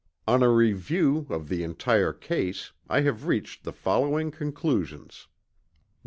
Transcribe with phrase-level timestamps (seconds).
[0.27, 5.33] On a review of the entire case I have reached the following conclusions: 1.